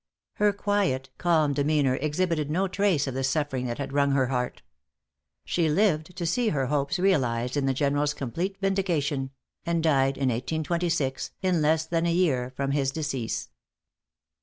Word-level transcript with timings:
Her 0.37 0.51
quiet, 0.51 1.11
calm 1.19 1.53
demeanor 1.53 1.93
exhibited 1.97 2.49
no 2.49 2.67
trace 2.67 3.05
of 3.05 3.13
the 3.13 3.23
suffering 3.23 3.67
that 3.67 3.77
had 3.77 3.93
wrung 3.93 4.13
her 4.13 4.29
heart. 4.29 4.63
She 5.45 5.69
lived 5.69 6.15
to 6.17 6.25
see 6.25 6.49
her 6.49 6.65
hopes, 6.65 6.97
realized 6.97 7.55
in 7.55 7.67
the 7.67 7.73
General's 7.75 8.15
complete 8.15 8.57
vindication; 8.59 9.29
and 9.63 9.83
died 9.83 10.17
in 10.17 10.29
1826, 10.29 11.33
in 11.43 11.61
less 11.61 11.85
than 11.85 12.07
a 12.07 12.11
year 12.11 12.51
from 12.55 12.71
his 12.71 12.89
decease. 12.89 13.49